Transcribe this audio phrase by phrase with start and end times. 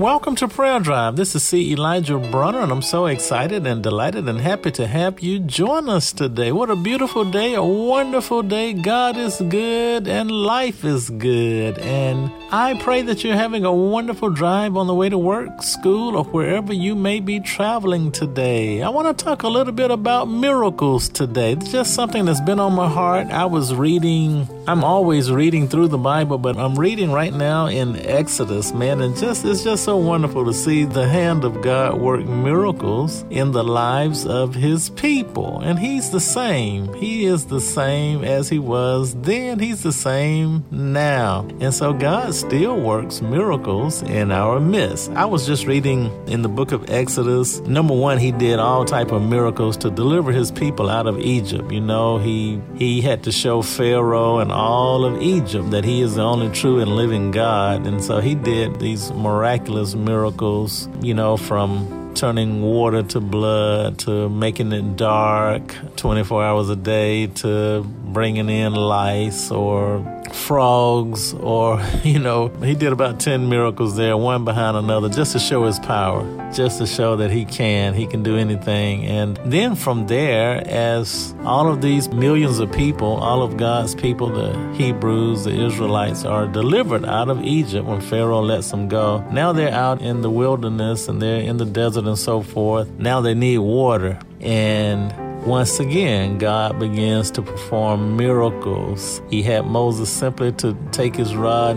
[0.00, 1.16] Welcome to Prayer Drive.
[1.16, 1.72] This is C.
[1.72, 6.10] Elijah Bronner, and I'm so excited and delighted and happy to have you join us
[6.10, 6.52] today.
[6.52, 8.72] What a beautiful day, a wonderful day.
[8.72, 11.78] God is good and life is good.
[11.80, 16.16] And I pray that you're having a wonderful drive on the way to work, school,
[16.16, 18.80] or wherever you may be traveling today.
[18.80, 21.52] I want to talk a little bit about miracles today.
[21.52, 23.26] It's just something that's been on my heart.
[23.26, 27.96] I was reading, I'm always reading through the Bible, but I'm reading right now in
[27.96, 32.24] Exodus, man, and just it's just so wonderful to see the hand of God work
[32.24, 35.58] miracles in the lives of his people.
[35.62, 36.94] And he's the same.
[36.94, 39.58] He is the same as he was then.
[39.58, 41.44] He's the same now.
[41.58, 45.10] And so God still works miracles in our midst.
[45.10, 47.58] I was just reading in the book of Exodus.
[47.62, 51.72] Number one, he did all type of miracles to deliver his people out of Egypt.
[51.72, 56.14] You know, he he had to show Pharaoh and all of Egypt that he is
[56.14, 57.88] the only true and living God.
[57.88, 63.98] And so he did these miraculous miraculous miracles, you know, from turning water to blood
[63.98, 70.00] to making it dark 24 hours a day to bringing in lice or
[70.34, 75.38] frogs or you know he did about 10 miracles there one behind another just to
[75.38, 79.04] show his power just to show that he can he can do anything.
[79.06, 84.28] And then from there as all of these millions of people all of god's people
[84.28, 89.52] the hebrews the israelites are delivered out of egypt when pharaoh lets them go now
[89.52, 92.90] they're out in the wilderness and they're in the desert and so forth.
[92.98, 94.18] Now they need water.
[94.40, 99.22] And once again, God begins to perform miracles.
[99.30, 101.76] He had Moses simply to take his rod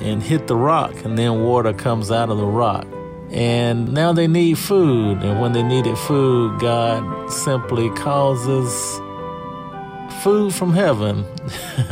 [0.00, 2.86] and hit the rock, and then water comes out of the rock.
[3.30, 5.22] And now they need food.
[5.22, 9.00] And when they needed food, God simply causes
[10.22, 11.24] food from heaven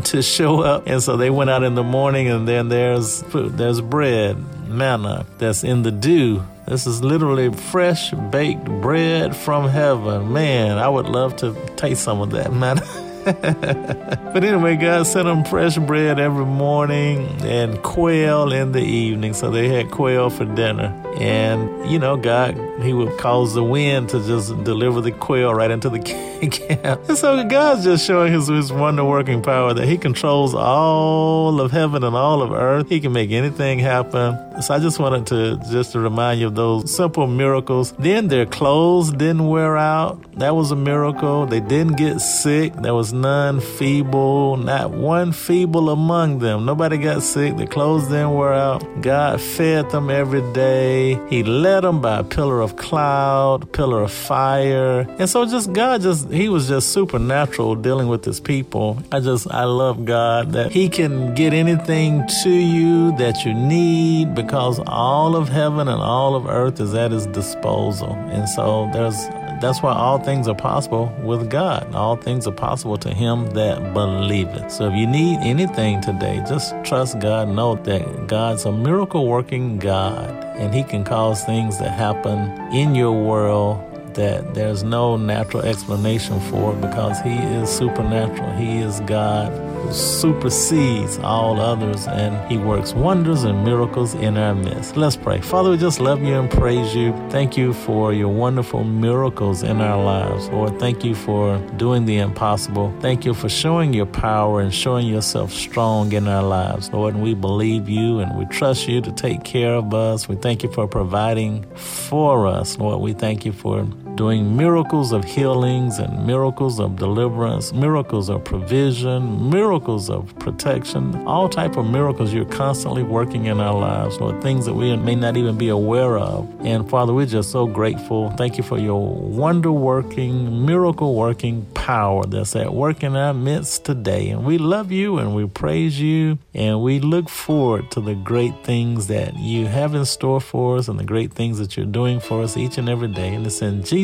[0.02, 0.84] to show up.
[0.86, 4.36] And so they went out in the morning, and then there's food, there's bread,
[4.66, 10.32] manna that's in the dew this is literally fresh baked bread from heaven.
[10.32, 12.78] Man, I would love to taste some of that, man.
[13.24, 19.32] but anyway, God sent them fresh bread every morning and quail in the evening.
[19.32, 20.92] So they had quail for dinner.
[21.18, 25.70] And, you know, God, He would cause the wind to just deliver the quail right
[25.70, 26.00] into the
[26.50, 27.08] camp.
[27.08, 31.70] And so God's just showing His, his wonder working power that He controls all of
[31.70, 32.90] heaven and all of earth.
[32.90, 34.36] He can make anything happen.
[34.60, 37.92] So I just wanted to just to remind you of those simple miracles.
[37.92, 40.20] Then their clothes didn't wear out.
[40.38, 41.46] That was a miracle.
[41.46, 42.74] They didn't get sick.
[42.74, 46.64] There was none feeble, not one feeble among them.
[46.66, 47.56] Nobody got sick.
[47.56, 48.82] Their clothes didn't wear out.
[49.00, 51.18] God fed them every day.
[51.30, 55.06] He led them by a pillar of cloud, pillar of fire.
[55.18, 59.02] And so just God just he was just supernatural dealing with his people.
[59.12, 64.34] I just I love God that he can get anything to you that you need
[64.34, 68.12] because all of heaven and all of earth is at his disposal.
[68.12, 69.26] And so there's
[69.60, 71.94] that's why all things are possible with God.
[71.94, 74.70] All things are possible to him that believeth.
[74.70, 77.48] So if you need anything today, just trust God.
[77.48, 82.94] Know that God's a miracle working God and he can cause things to happen in
[82.94, 88.52] your world that there's no natural explanation for because he is supernatural.
[88.52, 89.50] He is God
[89.92, 94.96] supersedes all others and he works wonders and miracles in our midst.
[94.96, 95.40] Let's pray.
[95.40, 97.12] Father, we just love you and praise you.
[97.30, 100.48] Thank you for your wonderful miracles in our lives.
[100.48, 102.94] Lord, thank you for doing the impossible.
[103.00, 106.90] Thank you for showing your power and showing yourself strong in our lives.
[106.90, 110.28] Lord, we believe you and we trust you to take care of us.
[110.28, 112.78] We thank you for providing for us.
[112.78, 113.86] Lord, we thank you for
[114.16, 121.48] doing miracles of healings and miracles of deliverance, miracles of provision, miracles of protection, all
[121.48, 125.36] type of miracles you're constantly working in our lives, Lord, things that we may not
[125.36, 126.48] even be aware of.
[126.64, 128.30] And Father, we're just so grateful.
[128.30, 133.84] Thank you for your wonder working, miracle working power that's at work in our midst
[133.84, 134.30] today.
[134.30, 138.64] And we love you and we praise you and we look forward to the great
[138.64, 142.20] things that you have in store for us and the great things that you're doing
[142.20, 143.34] for us each and every day.
[143.34, 144.03] And it's in Jesus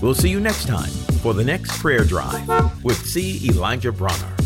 [0.00, 0.90] We'll see you next time
[1.22, 3.48] for the next prayer drive with C.
[3.48, 4.37] Elijah Bronner.